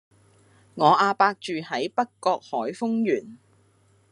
[0.73, 3.37] 我阿伯住喺北角海峰園